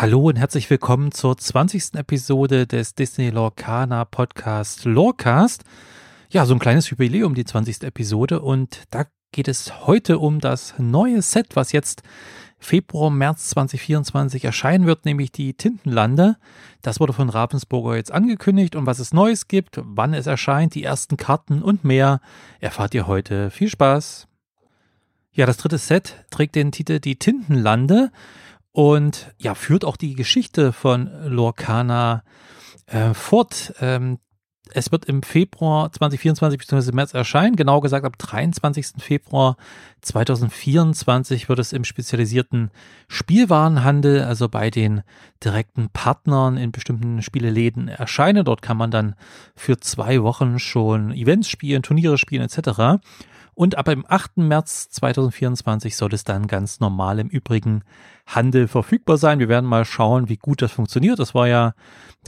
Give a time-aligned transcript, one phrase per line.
[0.00, 1.96] Hallo und herzlich willkommen zur 20.
[1.96, 5.64] Episode des Disney Lorcana Podcast Lorecast.
[6.30, 7.82] Ja, so ein kleines Jubiläum, die 20.
[7.82, 12.04] Episode und da geht es heute um das neue Set, was jetzt
[12.60, 16.36] Februar, März 2024 erscheinen wird, nämlich die Tintenlande.
[16.80, 20.84] Das wurde von Ravensburger jetzt angekündigt und was es Neues gibt, wann es erscheint, die
[20.84, 22.20] ersten Karten und mehr,
[22.60, 23.50] erfahrt ihr heute.
[23.50, 24.28] Viel Spaß!
[25.32, 28.12] Ja, das dritte Set trägt den Titel Die Tintenlande
[28.72, 32.22] und ja, führt auch die Geschichte von Lorcana
[32.86, 33.74] äh, fort.
[33.80, 34.18] Ähm,
[34.74, 36.92] es wird im Februar 2024 bzw.
[36.92, 37.56] März erscheinen.
[37.56, 38.86] Genau gesagt, am 23.
[38.98, 39.56] Februar
[40.02, 42.70] 2024 wird es im spezialisierten
[43.08, 45.02] Spielwarenhandel, also bei den
[45.42, 48.44] direkten Partnern in bestimmten Spieleläden erscheinen.
[48.44, 49.14] Dort kann man dann
[49.54, 53.00] für zwei Wochen schon Events spielen, Turniere spielen etc.
[53.58, 54.36] Und ab dem 8.
[54.36, 57.82] März 2024 soll es dann ganz normal im übrigen
[58.24, 59.40] Handel verfügbar sein.
[59.40, 61.18] Wir werden mal schauen, wie gut das funktioniert.
[61.18, 61.74] Das war ja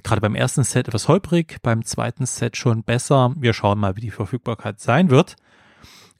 [0.02, 3.32] gerade beim ersten Set etwas holprig, beim zweiten Set schon besser.
[3.36, 5.36] Wir schauen mal, wie die Verfügbarkeit sein wird.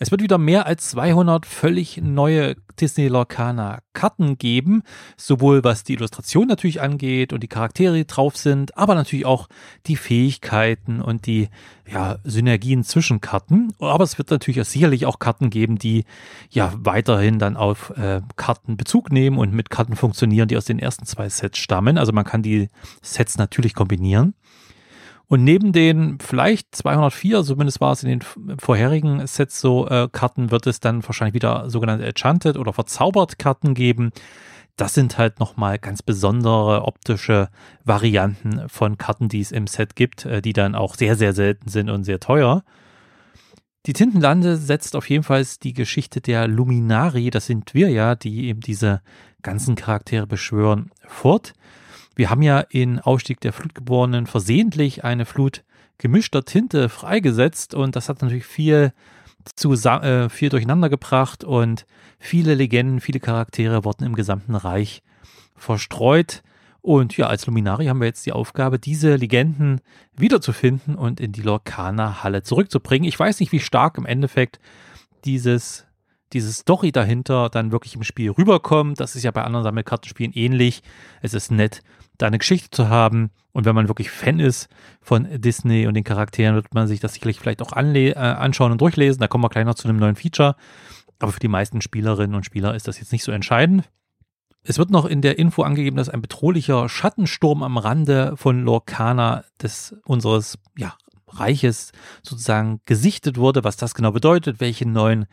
[0.02, 4.82] Es wird wieder mehr als 200 völlig neue Disney Lorcana Karten geben,
[5.18, 9.46] sowohl was die Illustration natürlich angeht und die Charaktere, die drauf sind, aber natürlich auch
[9.86, 11.50] die Fähigkeiten und die
[11.86, 13.74] ja, Synergien zwischen Karten.
[13.78, 16.06] Aber es wird natürlich auch sicherlich auch Karten geben, die
[16.48, 20.78] ja weiterhin dann auf äh, Karten Bezug nehmen und mit Karten funktionieren, die aus den
[20.78, 21.98] ersten zwei Sets stammen.
[21.98, 22.70] Also man kann die
[23.02, 24.32] Sets natürlich kombinieren.
[25.31, 30.50] Und neben den vielleicht 204, zumindest war es in den vorherigen Sets so, äh, Karten,
[30.50, 34.11] wird es dann wahrscheinlich wieder sogenannte Enchanted oder verzaubert Karten geben.
[34.75, 37.48] Das sind halt nochmal ganz besondere optische
[37.84, 41.69] Varianten von Karten, die es im Set gibt, äh, die dann auch sehr, sehr selten
[41.69, 42.64] sind und sehr teuer.
[43.86, 48.48] Die Tintenlande setzt auf jeden Fall die Geschichte der Luminari, das sind wir ja, die
[48.48, 49.01] eben diese
[49.42, 51.53] ganzen Charaktere beschwören, fort.
[52.16, 55.64] Wir haben ja in Aufstieg der Flutgeborenen versehentlich eine Flut
[55.98, 58.92] gemischter Tinte freigesetzt und das hat natürlich viel,
[59.55, 61.86] zu, äh, viel durcheinander gebracht und
[62.18, 65.02] viele Legenden, viele Charaktere wurden im gesamten Reich
[65.57, 66.42] verstreut.
[66.83, 69.83] Und ja, als Luminari haben wir jetzt die Aufgabe, diese Legenden
[70.17, 73.07] wiederzufinden und in die Lorcaner-Halle zurückzubringen.
[73.07, 74.58] Ich weiß nicht, wie stark im Endeffekt
[75.27, 75.86] dieses,
[76.33, 78.98] diese Story dahinter dann wirklich im Spiel rüberkommt.
[78.98, 80.83] Das ist ja bei anderen Sammelkartenspielen ähnlich.
[81.20, 81.83] Es ist nett,
[82.23, 83.31] da eine Geschichte zu haben.
[83.53, 84.69] Und wenn man wirklich Fan ist
[85.01, 88.81] von Disney und den Charakteren, wird man sich das sicherlich vielleicht auch äh, anschauen und
[88.81, 89.20] durchlesen.
[89.20, 90.57] Da kommen wir gleich noch zu einem neuen Feature.
[91.19, 93.91] Aber für die meisten Spielerinnen und Spieler ist das jetzt nicht so entscheidend.
[94.63, 99.45] Es wird noch in der Info angegeben, dass ein bedrohlicher Schattensturm am Rande von Lorcana
[99.61, 100.95] des unseres ja,
[101.29, 101.92] Reiches
[102.23, 103.64] sozusagen gesichtet wurde.
[103.64, 105.27] Was das genau bedeutet, welche neuen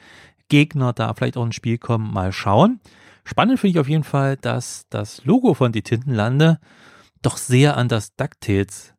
[0.50, 2.80] Gegner da vielleicht auch ins Spiel kommen, mal schauen.
[3.27, 6.59] Spannend finde ich auf jeden Fall, dass das Logo von Die Tintenlande
[7.21, 8.93] doch sehr an das DuckTales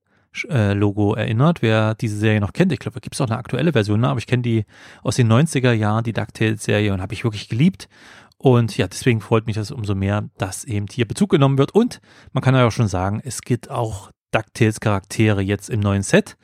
[0.51, 1.63] äh, Logo erinnert.
[1.63, 4.09] Wer diese Serie noch kennt, ich glaube, da gibt es auch eine aktuelle Version, ne?
[4.11, 4.67] aber ich kenne die
[5.03, 7.89] aus den 90er Jahren, die DuckTales-Serie, und habe ich wirklich geliebt.
[8.37, 11.75] Und ja, deswegen freut mich das umso mehr, dass eben hier Bezug genommen wird.
[11.75, 12.03] Und
[12.35, 16.37] man kann ja auch schon sagen, es gibt auch DuckTales-Charaktere jetzt im neuen Set.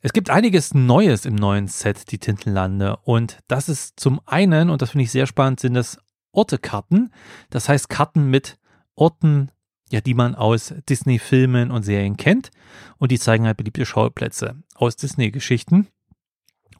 [0.00, 2.96] Es gibt einiges Neues im neuen Set, die Tintenlande.
[3.04, 5.98] Und das ist zum einen, und das finde ich sehr spannend, sind es
[6.32, 7.12] Ortekarten.
[7.50, 8.58] Das heißt Karten mit
[8.94, 9.50] Orten,
[9.90, 12.50] ja, die man aus Disney-Filmen und Serien kennt.
[12.98, 15.88] Und die zeigen halt beliebte Schauplätze aus Disney-Geschichten.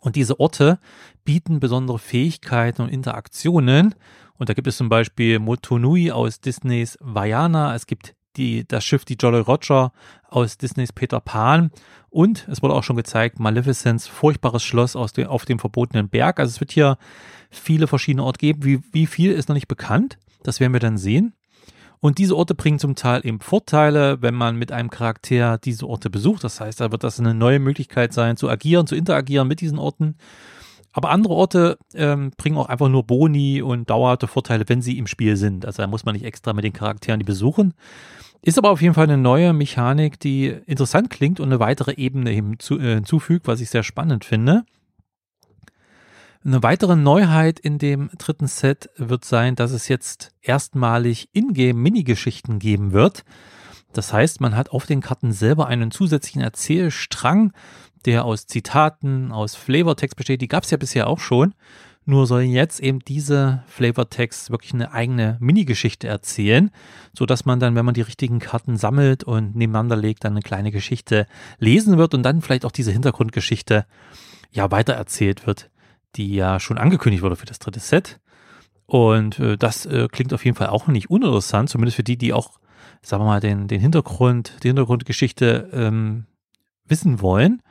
[0.01, 0.81] Und diese Orte
[1.25, 3.95] bieten besondere Fähigkeiten und Interaktionen.
[4.35, 7.75] Und da gibt es zum Beispiel Motonui aus Disneys Vaiana.
[7.75, 9.93] Es gibt die, das Schiff, die Jolly Roger
[10.29, 11.71] aus Disneys Peter Pan.
[12.11, 16.41] Und es wurde auch schon gezeigt, Maleficents furchtbares Schloss aus dem, auf dem verbotenen Berg.
[16.41, 16.99] Also es wird hier
[17.51, 18.65] viele verschiedene Orte geben.
[18.65, 20.19] Wie, wie viel ist noch nicht bekannt.
[20.43, 21.35] Das werden wir dann sehen.
[22.01, 26.11] Und diese Orte bringen zum Teil eben Vorteile, wenn man mit einem Charakter diese Orte
[26.11, 26.43] besucht.
[26.43, 29.79] Das heißt, da wird das eine neue Möglichkeit sein, zu agieren, zu interagieren mit diesen
[29.79, 30.17] Orten.
[30.93, 35.07] Aber andere Orte ähm, bringen auch einfach nur Boni und dauerte Vorteile, wenn sie im
[35.07, 35.65] Spiel sind.
[35.65, 37.73] Also da muss man nicht extra mit den Charakteren die besuchen.
[38.45, 42.33] Ist aber auf jeden Fall eine neue Mechanik, die interessant klingt und eine weitere Ebene
[42.33, 44.65] äh, hinzufügt, was ich sehr spannend finde.
[46.45, 52.93] Eine weitere Neuheit in dem dritten Set wird sein, dass es jetzt erstmalig Ingame-Minigeschichten geben
[52.93, 53.25] wird.
[53.93, 57.53] Das heißt, man hat auf den Karten selber einen zusätzlichen Erzählstrang,
[58.07, 60.41] der aus Zitaten, aus Flavortext besteht.
[60.41, 61.55] Die gab es ja bisher auch schon.
[62.05, 66.71] Nur sollen jetzt eben diese Flavortext wirklich eine eigene Minigeschichte erzählen,
[67.17, 70.43] so dass man dann, wenn man die richtigen Karten sammelt und nebeneinander legt, dann eine
[70.43, 71.27] kleine Geschichte
[71.59, 73.87] lesen wird und dann vielleicht auch diese Hintergrundgeschichte
[74.51, 75.71] ja weitererzählt wird
[76.17, 78.21] die ja schon angekündigt wurde für das dritte Set.
[78.87, 82.33] Und äh, das äh, klingt auf jeden Fall auch nicht uninteressant, zumindest für die, die
[82.33, 82.59] auch
[83.03, 86.27] sagen wir mal, den, den Hintergrund, die Hintergrundgeschichte ähm,
[86.87, 87.63] wissen wollen.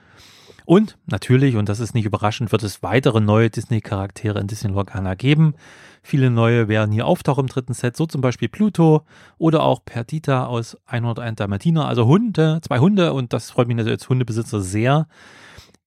[0.66, 5.16] Und natürlich, und das ist nicht überraschend, wird es weitere neue Disney-Charaktere in Disney Lorcana
[5.16, 5.56] geben.
[6.04, 9.04] Viele neue werden hier auftauchen im dritten Set, so zum Beispiel Pluto
[9.38, 14.00] oder auch Perdita aus 101 Dalmatiner, also Hunde, zwei Hunde und das freut mich natürlich
[14.00, 15.08] als Hundebesitzer sehr.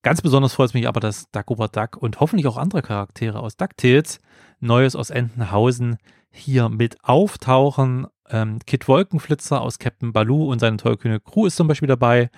[0.02, 3.56] Ganz besonders freut es mich aber, dass Dagobert Duck und hoffentlich auch andere Charaktere aus
[3.56, 4.20] DuckTales,
[4.60, 5.96] Neues aus Entenhausen,
[6.30, 8.06] hier mit auftauchen.
[8.28, 12.30] Ähm, Kid Wolkenflitzer aus Captain Baloo und seine tollkühne Crew ist zum Beispiel dabei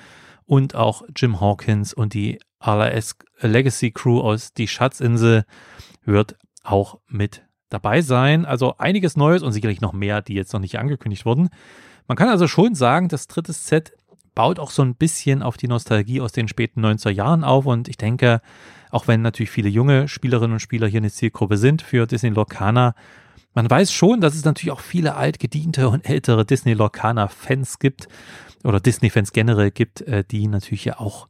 [0.46, 5.44] und auch Jim Hawkins und die RLS Legacy Crew aus Die Schatzinsel
[6.04, 8.44] wird auch mit dabei sein.
[8.44, 11.50] Also einiges Neues und sicherlich noch mehr, die jetzt noch nicht angekündigt wurden.
[12.08, 13.92] Man kann also schon sagen, das dritte Set
[14.34, 17.88] baut auch so ein bisschen auf die Nostalgie aus den späten 90er Jahren auf und
[17.88, 18.40] ich denke,
[18.90, 22.94] auch wenn natürlich viele junge Spielerinnen und Spieler hier eine Zielgruppe sind für Disney Lorcaner,
[23.56, 28.06] man weiß schon, dass es natürlich auch viele altgediente und ältere Disney Lorcaner Fans gibt
[28.62, 31.26] oder Disney-Fans generell gibt, äh, die natürlich ja auch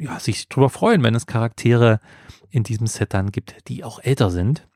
[0.00, 2.00] ja, sich darüber freuen, wenn es Charaktere
[2.50, 4.66] in diesem Set dann gibt, die auch älter sind.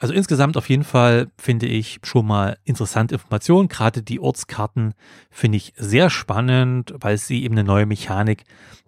[0.00, 3.68] Also insgesamt auf jeden Fall finde ich schon mal interessante Informationen.
[3.68, 4.94] Gerade die Ortskarten
[5.30, 8.44] finde ich sehr spannend, weil sie eben eine neue Mechanik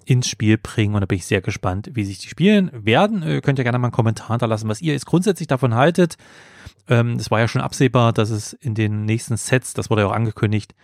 [0.06, 0.94] ins Spiel bringen.
[0.94, 3.22] Und da bin ich sehr gespannt, wie sich die spielen werden.
[3.22, 6.16] Ihr könnt ja gerne mal einen Kommentar hinterlassen, was ihr jetzt grundsätzlich davon haltet.
[6.88, 10.08] Ähm, es war ja schon absehbar, dass es in den nächsten Sets, das wurde ja
[10.08, 10.74] auch angekündigt,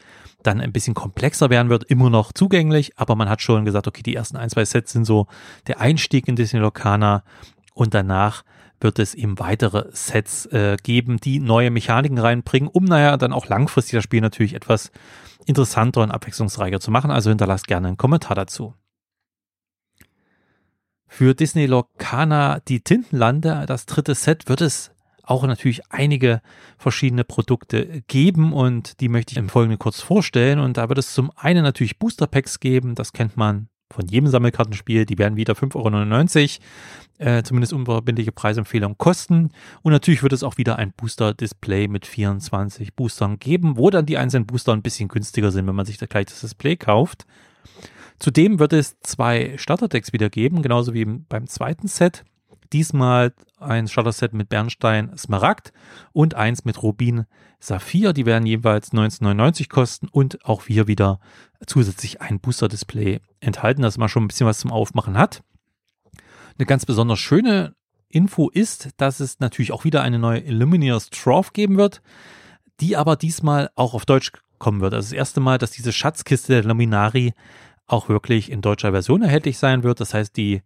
[0.43, 4.03] dann ein bisschen komplexer werden wird, immer noch zugänglich, aber man hat schon gesagt, okay,
[4.03, 5.27] die ersten ein, zwei Sets sind so
[5.67, 7.25] der Einstieg in Disney Locana
[7.75, 8.45] und danach
[8.81, 13.49] wird es eben weitere Sets äh, geben, die neue Mechaniken reinbringen, um naja dann auch
[13.49, 14.91] langfristig das Spiel natürlich etwas
[15.47, 17.11] interessanter und abwechslungsreicher zu machen.
[17.11, 18.75] Also hinterlasst gerne einen Kommentar dazu.
[21.07, 24.93] Für Disney Locana die Tintenlande, das dritte Set, wird es
[25.23, 26.41] auch natürlich einige
[26.79, 30.59] verschiedene Produkte geben und die möchte ich im Folgenden kurz vorstellen.
[30.59, 34.29] Und da wird es zum einen natürlich Booster Packs geben, das kennt man von jedem
[34.29, 36.61] Sammelkartenspiel, die werden wieder 5,99
[37.19, 39.50] Euro, äh, zumindest unverbindliche Preisempfehlung kosten.
[39.82, 44.19] Und natürlich wird es auch wieder ein Booster-Display mit 24 Boostern geben, wo dann die
[44.19, 47.26] einzelnen Booster ein bisschen günstiger sind, wenn man sich da gleich das Display kauft.
[48.19, 52.25] Zudem wird es zwei Starterdecks wieder geben, genauso wie beim zweiten Set.
[52.73, 55.73] Diesmal ein Starter-Set mit Bernstein Smaragd
[56.12, 57.26] und eins mit Rubin
[57.61, 58.12] Saphir.
[58.12, 61.20] Die werden jeweils 1999 kosten und auch hier wieder
[61.67, 65.43] zusätzlich ein Booster-Display enthalten, dass man schon ein bisschen was zum Aufmachen hat.
[66.59, 67.75] Eine ganz besonders schöne
[68.09, 72.03] Info ist, dass es natürlich auch wieder eine neue Illuminators Trough geben wird,
[72.81, 74.94] die aber diesmal auch auf Deutsch kommen wird.
[74.94, 77.35] Also das erste Mal, dass diese Schatzkiste der Luminari
[77.87, 80.00] auch wirklich in deutscher Version erhältlich sein wird.
[80.00, 80.62] Das heißt, die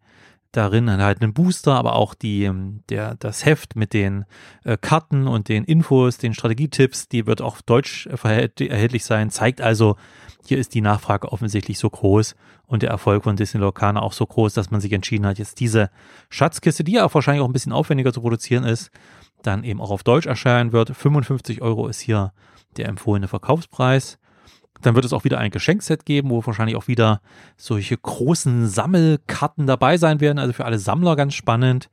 [0.52, 4.24] darin halt einen Booster, aber auch die, ähm, der, das Heft mit den
[4.64, 9.30] äh, Karten und den Infos, den Strategietipps, die wird auch Deutsch erhältlich sein.
[9.30, 9.96] Zeigt also,
[10.44, 12.34] hier ist die Nachfrage offensichtlich so groß
[12.66, 15.60] und der Erfolg von Disney Locana auch so groß, dass man sich entschieden hat, jetzt
[15.60, 15.90] diese
[16.30, 18.90] Schatzkiste, die ja auch wahrscheinlich auch ein bisschen aufwendiger zu produzieren ist,
[19.42, 20.94] dann eben auch auf Deutsch erscheinen wird.
[20.96, 22.32] 55 Euro ist hier
[22.76, 24.18] der empfohlene Verkaufspreis.
[24.82, 27.20] Dann wird es auch wieder ein Geschenkset geben, wo wahrscheinlich auch wieder
[27.56, 30.38] solche großen Sammelkarten dabei sein werden.
[30.38, 31.88] Also für alle Sammler ganz spannend.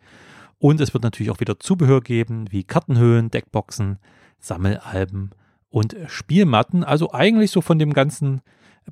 [0.57, 3.97] Und es wird natürlich auch wieder Zubehör geben, wie Kartenhöhen, Deckboxen,
[4.39, 5.31] Sammelalben
[5.69, 6.83] und Spielmatten.
[6.83, 8.42] Also eigentlich so von dem ganzen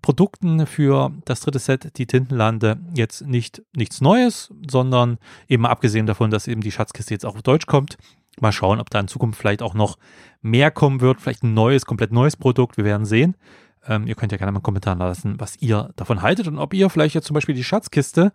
[0.01, 5.17] Produkten für das dritte Set, die Tintenlande, jetzt nicht nichts Neues, sondern
[5.47, 7.97] eben abgesehen davon, dass eben die Schatzkiste jetzt auch auf Deutsch kommt.
[8.39, 9.97] Mal schauen, ob da in Zukunft vielleicht auch noch
[10.41, 12.77] mehr kommen wird, vielleicht ein neues, komplett neues Produkt.
[12.77, 13.35] Wir werden sehen.
[13.87, 16.73] Ähm, ihr könnt ja gerne mal einen Kommentar lassen, was ihr davon haltet und ob
[16.73, 18.33] ihr vielleicht jetzt zum Beispiel die Schatzkiste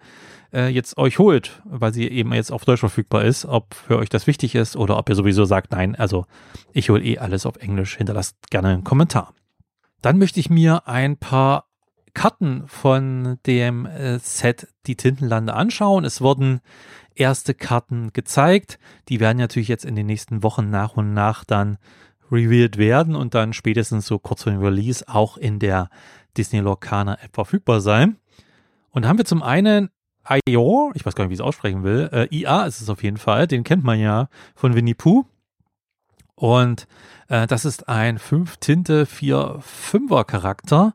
[0.53, 4.09] äh, jetzt euch holt, weil sie eben jetzt auf Deutsch verfügbar ist, ob für euch
[4.09, 6.27] das wichtig ist oder ob ihr sowieso sagt, nein, also
[6.73, 7.97] ich hole eh alles auf Englisch.
[7.97, 9.35] Hinterlasst gerne einen Kommentar.
[10.01, 11.67] Dann möchte ich mir ein paar
[12.15, 16.05] Karten von dem äh, Set Die Tintenlande anschauen.
[16.05, 16.61] Es wurden
[17.15, 18.79] erste Karten gezeigt.
[19.09, 21.79] Die werden natürlich jetzt in den nächsten Wochen nach und nach dann
[22.33, 25.91] revealed werden und dann spätestens so kurz vor dem Release auch in der
[26.37, 28.17] Disney Lorcaner App verfügbar sein.
[28.91, 29.91] Und haben wir zum einen
[30.49, 33.03] IOR, ich weiß gar nicht, wie ich es aussprechen will, äh, IA ist es auf
[33.03, 35.25] jeden Fall, den kennt man ja von Winnie Pooh.
[36.35, 36.87] Und
[37.29, 40.95] äh, das ist ein 5-Tinte 4-5er Charakter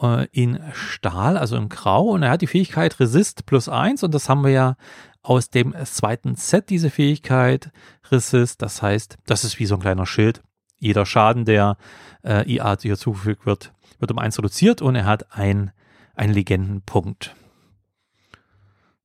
[0.00, 2.10] äh, in Stahl, also in Grau.
[2.10, 4.76] Und er hat die Fähigkeit Resist plus 1 und das haben wir ja
[5.22, 7.70] aus dem zweiten Set, diese Fähigkeit
[8.10, 8.62] Resist.
[8.62, 10.42] Das heißt, das ist wie so ein kleiner Schild
[10.78, 11.76] jeder Schaden, der
[12.24, 15.72] äh, IA hier zugefügt wird, wird um eins reduziert und er hat ein,
[16.14, 17.34] einen Legendenpunkt.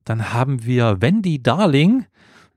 [0.06, 2.06] Dann haben wir Wendy Darling.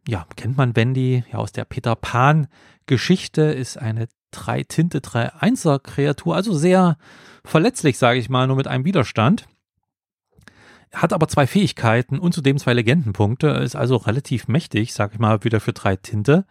[0.09, 2.49] Ja, kennt man Wendy ja aus der Peter Pan
[2.87, 6.97] Geschichte, ist eine drei Tinte, drei Einser Kreatur, also sehr
[7.45, 9.47] verletzlich, sage ich mal, nur mit einem Widerstand.
[10.93, 15.43] Hat aber zwei Fähigkeiten und zudem zwei Legendenpunkte, ist also relativ mächtig, sag ich mal,
[15.45, 16.47] wieder für drei Tinte.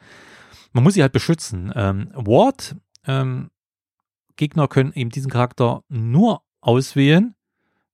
[0.74, 1.72] Man muss sie halt beschützen.
[1.76, 2.76] Ähm, Ward,
[3.06, 3.52] ähm,
[4.36, 7.36] Gegner können eben diesen Charakter nur auswählen,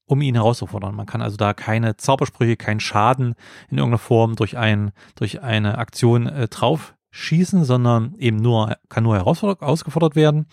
[0.06, 0.96] um ihn herauszufordern.
[0.96, 3.36] Man kann also da keine Zaubersprüche, keinen Schaden
[3.70, 9.04] in irgendeiner Form durch, ein, durch eine Aktion äh, drauf schießen, sondern eben nur, kann
[9.04, 10.48] nur herausgefordert werden.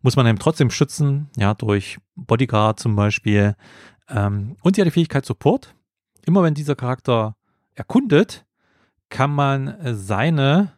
[0.00, 3.56] Muss man eben trotzdem schützen, ja, durch Bodyguard zum Beispiel.
[4.08, 5.74] Ähm, und sie hat die Fähigkeit Support.
[6.24, 7.36] Immer wenn dieser Charakter
[7.74, 8.46] erkundet,
[9.08, 10.77] kann man seine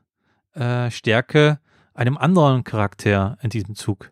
[0.54, 1.58] äh, Stärke
[1.94, 4.10] einem anderen Charakter in diesem Zug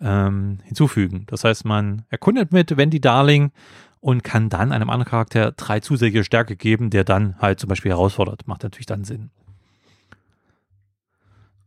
[0.00, 1.24] ähm, hinzufügen.
[1.26, 3.52] Das heißt, man erkundet mit Wendy Darling
[4.00, 7.90] und kann dann einem anderen Charakter drei zusätzliche Stärke geben, der dann halt zum Beispiel
[7.90, 8.46] herausfordert.
[8.46, 9.30] Macht natürlich dann Sinn.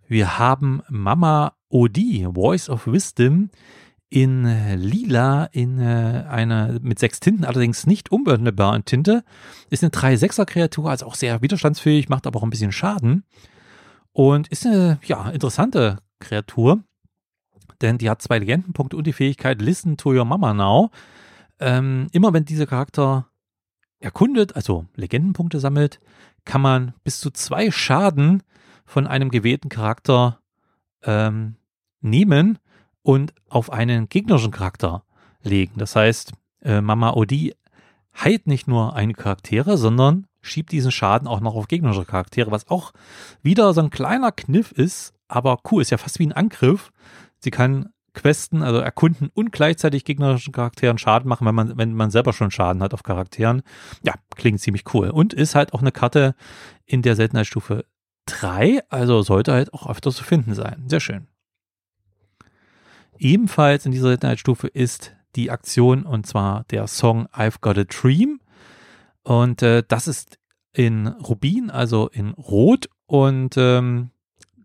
[0.07, 3.49] Wir haben Mama Odi, Voice of Wisdom,
[4.09, 4.45] in
[4.75, 9.23] lila, in äh, einer mit sechs Tinten, allerdings nicht unbehandelbaren Tinte.
[9.69, 13.23] Ist eine 3-6er-Kreatur, also auch sehr widerstandsfähig, macht aber auch ein bisschen Schaden.
[14.19, 16.83] Und ist eine ja, interessante Kreatur
[17.81, 20.91] denn die hat zwei Legendenpunkte und die Fähigkeit Listen to Your Mama Now.
[21.59, 23.27] Ähm, immer wenn dieser Charakter
[23.99, 25.99] erkundet, also Legendenpunkte sammelt,
[26.45, 28.43] kann man bis zu zwei Schaden
[28.85, 30.39] von einem gewählten Charakter
[31.03, 31.55] ähm,
[32.01, 32.59] nehmen
[33.01, 35.03] und auf einen gegnerischen Charakter
[35.41, 35.73] legen.
[35.77, 37.55] Das heißt, äh, Mama Odi
[38.17, 42.67] heilt nicht nur eine Charaktere, sondern schiebt diesen Schaden auch noch auf gegnerische Charaktere, was
[42.69, 42.93] auch
[43.41, 46.91] wieder so ein kleiner Kniff ist, aber cool, ist ja fast wie ein Angriff.
[47.39, 52.11] Sie kann Questen, also erkunden und gleichzeitig gegnerischen Charakteren Schaden machen, wenn man, wenn man
[52.11, 53.61] selber schon Schaden hat auf Charakteren.
[54.03, 55.09] Ja, klingt ziemlich cool.
[55.09, 56.35] Und ist halt auch eine Karte
[56.85, 57.85] in der Seltenheitsstufe
[58.25, 60.83] 3, also sollte halt auch öfter zu finden sein.
[60.87, 61.27] Sehr schön.
[63.17, 68.39] Ebenfalls in dieser Seltenheitsstufe ist die Aktion und zwar der Song I've Got a Dream.
[69.23, 70.39] Und äh, das ist
[70.73, 72.89] in Rubin, also in Rot.
[73.05, 74.11] Und ähm,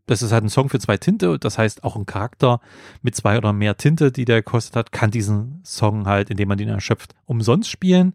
[0.06, 1.38] das ist halt ein Song für zwei Tinte.
[1.38, 2.60] Das heißt, auch ein Charakter
[3.02, 6.58] mit zwei oder mehr Tinte, die der gekostet hat, kann diesen Song halt, indem man
[6.58, 8.14] den erschöpft, umsonst spielen.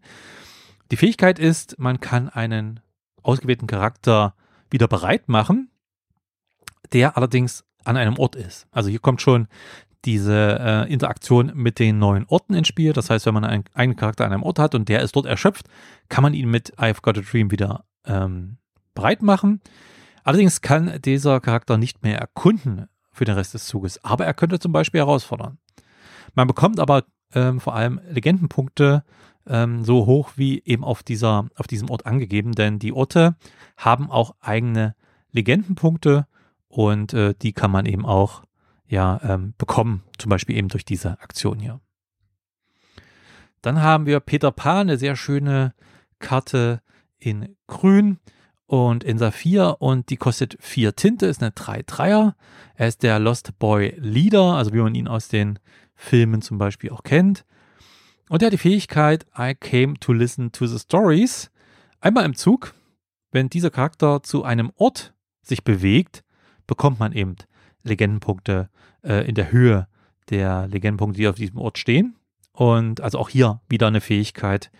[0.90, 2.80] Die Fähigkeit ist, man kann einen
[3.22, 4.34] ausgewählten Charakter
[4.70, 5.70] wieder bereit machen,
[6.92, 8.66] der allerdings an einem Ort ist.
[8.70, 9.48] Also hier kommt schon
[10.04, 12.92] diese äh, Interaktion mit den neuen Orten ins Spiel.
[12.92, 15.26] Das heißt, wenn man einen, einen Charakter an einem Ort hat und der ist dort
[15.26, 15.66] erschöpft,
[16.08, 18.58] kann man ihn mit I've Got a Dream wieder ähm,
[18.94, 19.60] bereit machen.
[20.24, 24.58] Allerdings kann dieser Charakter nicht mehr erkunden für den Rest des Zuges, aber er könnte
[24.58, 25.58] zum Beispiel herausfordern.
[26.34, 27.04] Man bekommt aber
[27.34, 29.04] ähm, vor allem Legendenpunkte
[29.46, 33.36] ähm, so hoch wie eben auf, dieser, auf diesem Ort angegeben, denn die Orte
[33.76, 34.94] haben auch eigene
[35.32, 36.26] Legendenpunkte
[36.68, 38.44] und äh, die kann man eben auch
[38.90, 41.80] ja, ähm, bekommen, zum Beispiel eben durch diese Aktion hier.
[43.62, 45.74] Dann haben wir Peter Pan, eine sehr schöne
[46.18, 46.82] Karte
[47.18, 48.18] in Grün
[48.66, 52.34] und in Saphir und die kostet vier Tinte, ist eine 3-3er.
[52.74, 55.58] Er ist der Lost Boy Leader, also wie man ihn aus den
[55.94, 57.44] Filmen zum Beispiel auch kennt.
[58.28, 61.50] Und er hat die Fähigkeit I came to listen to the stories.
[62.00, 62.74] Einmal im Zug,
[63.30, 66.24] wenn dieser Charakter zu einem Ort sich bewegt,
[66.66, 67.36] bekommt man eben
[67.82, 68.68] Legendenpunkte
[69.02, 69.88] äh, in der Höhe
[70.30, 72.16] der Legendenpunkte, die auf diesem Ort stehen.
[72.52, 74.70] Und also auch hier wieder eine Fähigkeit,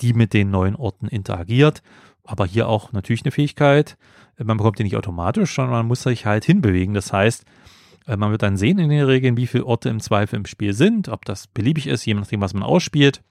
[0.00, 1.82] die mit den neuen Orten interagiert
[2.30, 3.96] aber hier auch natürlich eine Fähigkeit.
[4.38, 6.94] Man bekommt die nicht automatisch, sondern man muss sich halt hinbewegen.
[6.94, 7.44] Das heißt,
[8.06, 10.72] äh, man wird dann sehen in den Regeln, wie viele Orte im Zweifel im Spiel
[10.72, 13.22] sind, ob das beliebig ist, je nachdem, was man ausspielt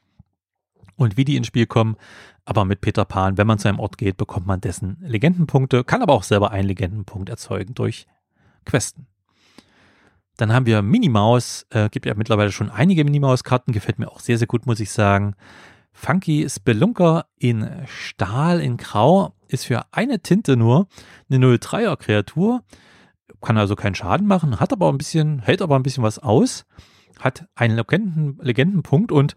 [0.97, 1.95] und wie die ins Spiel kommen.
[2.43, 6.01] Aber mit Peter Pan, wenn man zu einem Ort geht, bekommt man dessen Legendenpunkte, kann
[6.01, 8.05] aber auch selber einen Legendenpunkt erzeugen durch
[8.65, 9.07] Questen.
[10.39, 14.37] Dann haben wir Minimaus, äh, gibt ja mittlerweile schon einige Minimaus-Karten, gefällt mir auch sehr,
[14.37, 15.35] sehr gut, muss ich sagen.
[15.91, 20.87] Funky Spelunker in Stahl in Grau ist für eine Tinte nur
[21.29, 22.63] eine 03er Kreatur,
[23.41, 26.65] kann also keinen Schaden machen, hat aber ein bisschen, hält aber ein bisschen was aus,
[27.19, 29.35] hat einen Legenden, Legendenpunkt und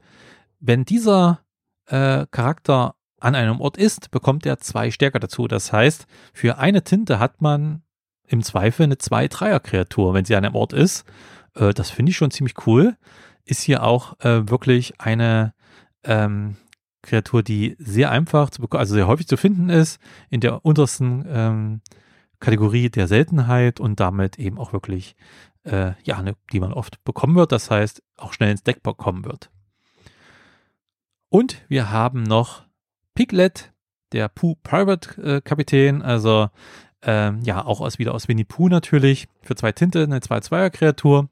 [0.61, 1.41] wenn dieser
[1.87, 5.49] äh, Charakter an einem Ort ist, bekommt er zwei Stärke dazu.
[5.49, 7.83] Das heißt, für eine Tinte hat man
[8.27, 11.05] im Zweifel eine 2-3er-Kreatur, wenn sie an einem Ort ist.
[11.55, 12.97] Äh, das finde ich schon ziemlich cool.
[13.45, 15.55] Ist hier auch äh, wirklich eine
[16.05, 16.57] ähm,
[17.03, 20.01] Kreatur, die sehr einfach zu bekommen, also sehr häufig zu finden ist,
[20.31, 21.81] in der untersten ähm,
[22.41, 25.17] Kategorie der Seltenheit und damit eben auch wirklich,
[25.65, 29.25] äh, ja, eine, die man oft bekommen wird, das heißt auch schnell ins Deck bekommen
[29.25, 29.51] wird.
[31.29, 32.65] Und wir haben noch
[33.15, 33.73] Piglet,
[34.13, 36.51] der Pooh Private äh, Kapitän, also
[37.03, 39.29] Ähm, ja, auch aus, wieder aus Winnie Pooh natürlich.
[39.43, 41.29] Für zwei Tinte, eine 2-2er-Kreatur.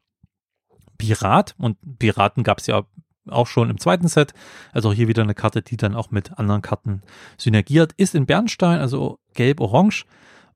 [0.98, 1.54] Pirat.
[1.58, 2.84] Und Piraten gab es ja
[3.28, 4.34] auch schon im zweiten Set.
[4.72, 7.02] Also auch hier wieder eine Karte, die dann auch mit anderen Karten
[7.38, 7.92] synergiert.
[7.96, 10.04] Ist in Bernstein, also gelb-orange.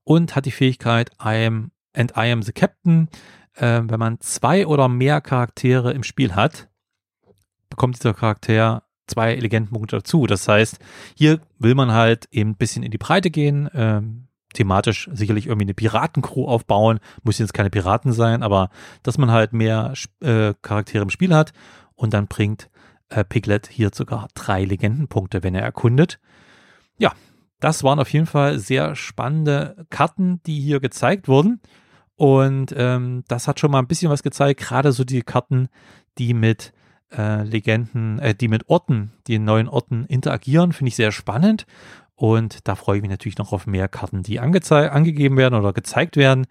[0.02, 3.09] Und hat die Fähigkeit I am, and I am the Captain.
[3.54, 6.68] Äh, wenn man zwei oder mehr Charaktere im Spiel hat,
[7.71, 10.26] bekommt dieser Charakter zwei Legendenpunkte dazu.
[10.26, 10.78] Das heißt,
[11.14, 15.66] hier will man halt eben ein bisschen in die Breite gehen, ähm, thematisch sicherlich irgendwie
[15.66, 18.70] eine Piratencrew aufbauen, muss jetzt keine Piraten sein, aber
[19.02, 21.52] dass man halt mehr äh, Charaktere im Spiel hat
[21.94, 22.70] und dann bringt
[23.11, 26.18] äh, Piglet hier sogar drei Legendenpunkte, wenn er erkundet.
[26.99, 27.12] Ja,
[27.61, 31.61] das waren auf jeden Fall sehr spannende Karten, die hier gezeigt wurden.
[32.16, 35.68] Und ähm, das hat schon mal ein bisschen was gezeigt, gerade so die Karten,
[36.18, 36.73] die mit
[37.16, 41.66] äh, Legenden, äh, die mit Orten, die neuen Orten interagieren, finde ich sehr spannend.
[42.16, 46.16] Und da freue ich mich natürlich noch auf mehr Karten, die angegeben werden oder gezeigt
[46.16, 46.47] werden.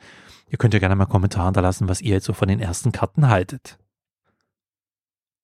[0.50, 3.30] Ihr könnt ja gerne mal Kommentare hinterlassen, was ihr jetzt so von den ersten Karten
[3.30, 3.80] haltet.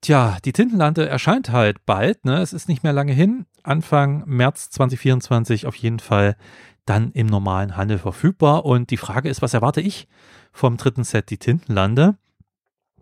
[0.01, 2.41] Tja, die Tintenlande erscheint halt bald, ne?
[2.41, 3.45] Es ist nicht mehr lange hin.
[3.63, 6.37] Anfang März 2024 auf jeden Fall
[6.85, 8.65] dann im normalen Handel verfügbar.
[8.65, 10.07] Und die Frage ist, was erwarte ich
[10.51, 12.17] vom dritten Set, die Tintenlande?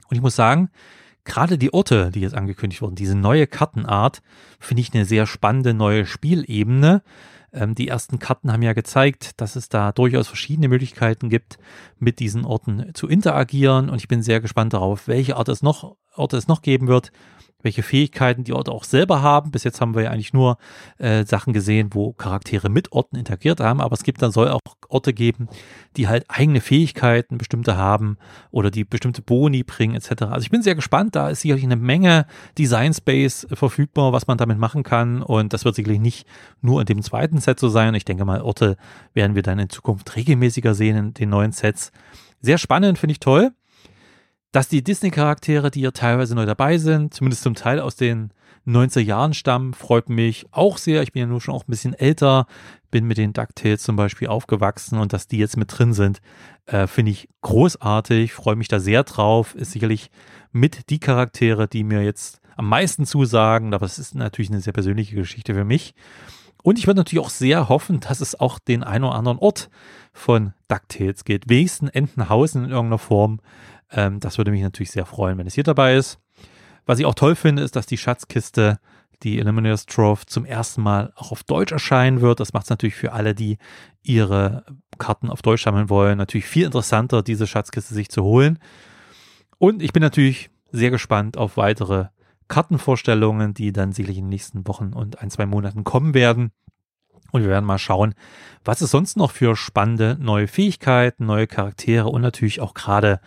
[0.10, 0.70] Und ich muss sagen,
[1.28, 4.22] gerade die Orte, die jetzt angekündigt wurden, diese neue Kartenart,
[4.60, 7.04] finde ich eine sehr spannende neue Spielebene.
[7.54, 11.60] Ähm, die ersten Karten haben ja gezeigt, dass es da durchaus verschiedene Möglichkeiten gibt,
[12.00, 13.90] mit diesen Orten zu interagieren.
[13.90, 17.12] Und ich bin sehr gespannt darauf, welche Art es noch, Orte es noch geben wird
[17.68, 19.52] welche Fähigkeiten die Orte auch selber haben.
[19.52, 20.58] Bis jetzt haben wir ja eigentlich nur
[21.00, 24.62] äh, Sachen gesehen, wo Charaktere mit Orten interagiert haben, aber es gibt dann soll auch
[24.88, 25.50] Orte geben,
[25.98, 28.18] die halt eigene Fähigkeiten bestimmte haben
[28.52, 30.24] oder die bestimmte Boni bringen etc.
[30.24, 32.26] Also ich bin sehr gespannt, da ist sicherlich eine Menge
[32.58, 36.26] Design Space verfügbar, was man damit machen kann und das wird sicherlich nicht
[36.62, 37.96] nur in dem zweiten Set so sein.
[37.96, 38.78] Ich denke mal, Orte
[39.14, 41.92] werden wir dann in Zukunft regelmäßiger sehen in den neuen Sets.
[42.40, 43.52] Sehr spannend, finde ich toll
[44.52, 48.32] dass die Disney-Charaktere, die hier teilweise neu dabei sind, zumindest zum Teil aus den
[48.66, 51.02] 90er Jahren stammen, freut mich auch sehr.
[51.02, 52.48] Ich bin ja nur schon auch ein bisschen älter,
[52.92, 56.20] bin mit den DuckTales zum Beispiel aufgewachsen und dass die jetzt mit drin sind,
[56.66, 59.56] äh, finde ich großartig, freue mich da sehr drauf.
[59.56, 60.12] Ist sicherlich
[60.52, 64.74] mit die Charaktere, die mir jetzt am meisten zusagen, aber es ist natürlich eine sehr
[64.74, 65.94] persönliche Geschichte für mich.
[66.64, 69.70] Und ich würde natürlich auch sehr hoffen, dass es auch den einen oder anderen Ort
[70.12, 71.48] von DuckTales geht.
[71.48, 73.40] Wenigstens Entenhausen in irgendeiner Form.
[73.92, 76.20] Ähm, das würde mich natürlich sehr freuen, wenn es hier dabei ist.
[76.86, 78.80] Was ich auch toll finde, ist, dass die Schatzkiste,
[79.24, 82.40] die Eliminators Trove, zum ersten Mal auch auf Deutsch erscheinen wird.
[82.40, 83.58] Das macht es natürlich für alle, die
[84.04, 84.64] ihre
[84.98, 88.60] Karten auf Deutsch sammeln wollen, natürlich viel interessanter, diese Schatzkiste sich zu holen.
[89.58, 92.08] Und ich bin natürlich sehr gespannt auf weitere
[92.48, 96.52] Kartenvorstellungen, die dann sicherlich in den nächsten Wochen und ein, zwei Monaten kommen werden.
[97.32, 98.14] Und wir werden mal schauen,
[98.64, 103.20] was es sonst noch für spannende neue Fähigkeiten, neue Charaktere und natürlich auch gerade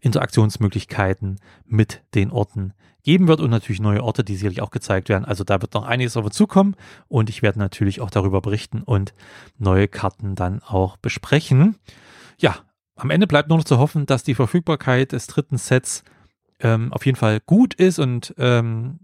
[0.00, 5.24] Interaktionsmöglichkeiten mit den Orten geben wird und natürlich neue Orte, die sicherlich auch gezeigt werden.
[5.24, 6.74] Also da wird noch einiges auf uns zukommen
[7.06, 9.14] und ich werde natürlich auch darüber berichten und
[9.58, 11.76] neue Karten dann auch besprechen.
[12.38, 12.56] Ja,
[12.96, 16.02] am Ende bleibt nur noch zu hoffen, dass die Verfügbarkeit des dritten Sets
[16.58, 18.98] ähm, auf jeden Fall gut ist und ähm,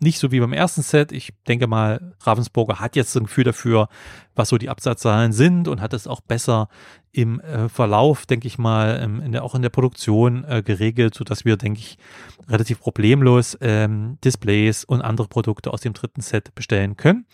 [0.00, 1.12] nicht so wie beim ersten Set.
[1.12, 3.88] Ich denke mal, Ravensburger hat jetzt ein Gefühl dafür,
[4.34, 6.68] was so die Absatzzahlen sind und hat es auch besser
[7.12, 11.14] im äh, Verlauf, denke ich mal, ähm, in der, auch in der Produktion äh, geregelt,
[11.14, 11.98] sodass wir, denke ich,
[12.48, 17.26] relativ problemlos ähm, Displays und andere Produkte aus dem dritten Set bestellen können.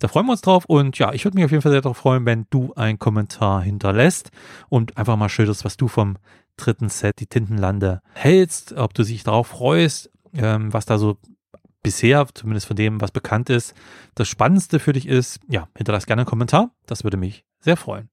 [0.00, 1.98] Da freuen wir uns drauf und ja, ich würde mich auf jeden Fall sehr darauf
[1.98, 4.30] freuen, wenn du einen Kommentar hinterlässt
[4.68, 6.16] und einfach mal schilderst, was du vom
[6.56, 11.18] dritten Set, die Tintenlande, hältst, ob du dich darauf freust, ähm, was da so
[11.82, 13.74] bisher, zumindest von dem, was bekannt ist,
[14.14, 16.70] das Spannendste für dich ist, ja, hinterlass gerne einen Kommentar.
[16.86, 18.08] Das würde mich sehr freuen.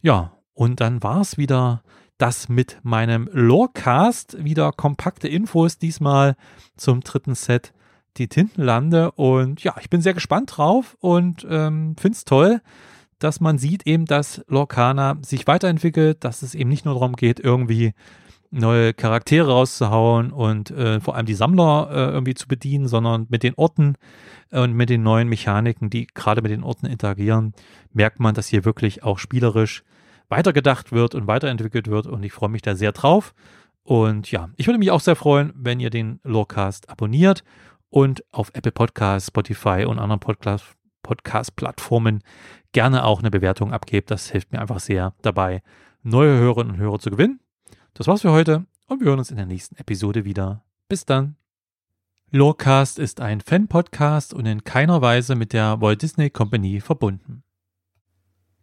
[0.00, 1.82] Ja, und dann war es wieder
[2.18, 4.42] das mit meinem Lorecast.
[4.44, 6.36] Wieder kompakte Infos, diesmal
[6.76, 7.72] zum dritten Set,
[8.16, 9.10] die Tintenlande.
[9.12, 12.60] Und ja, ich bin sehr gespannt drauf und ähm, finde es toll,
[13.18, 17.40] dass man sieht eben, dass Lorcana sich weiterentwickelt, dass es eben nicht nur darum geht,
[17.40, 17.94] irgendwie
[18.54, 23.42] neue Charaktere rauszuhauen und äh, vor allem die Sammler äh, irgendwie zu bedienen, sondern mit
[23.42, 23.94] den Orten
[24.50, 27.52] äh, und mit den neuen Mechaniken, die gerade mit den Orten interagieren,
[27.92, 29.82] merkt man, dass hier wirklich auch spielerisch
[30.28, 33.34] weitergedacht wird und weiterentwickelt wird und ich freue mich da sehr drauf.
[33.82, 37.44] Und ja, ich würde mich auch sehr freuen, wenn ihr den Lorecast abonniert
[37.90, 40.20] und auf Apple Podcasts, Spotify und anderen
[41.02, 42.22] Podcast-Plattformen
[42.72, 44.10] gerne auch eine Bewertung abgebt.
[44.10, 45.62] Das hilft mir einfach sehr dabei,
[46.02, 47.40] neue Hörerinnen und Hörer zu gewinnen.
[47.96, 50.64] Das war's für heute und wir hören uns in der nächsten Episode wieder.
[50.88, 51.36] Bis dann.
[52.32, 57.44] Lorecast ist ein Fan-Podcast und in keiner Weise mit der Walt Disney Company verbunden.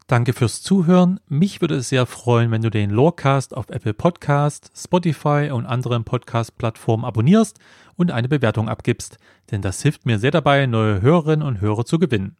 [0.08, 1.22] Danke fürs Zuhören.
[1.30, 6.04] Mich würde es sehr freuen, wenn du den Lorecast auf Apple Podcast, Spotify und anderen
[6.04, 7.58] Podcast-Plattformen abonnierst
[7.96, 9.18] und eine Bewertung abgibst,
[9.50, 12.36] denn das hilft mir sehr dabei, neue Hörerinnen und Hörer zu gewinnen.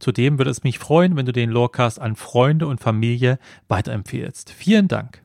[0.00, 4.50] Zudem würde es mich freuen, wenn du den Lorecast an Freunde und Familie weiterempfehlst.
[4.50, 5.21] Vielen Dank.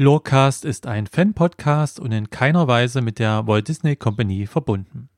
[0.00, 5.08] Lorecast ist ein Fan-Podcast und in keiner Weise mit der Walt Disney Company verbunden.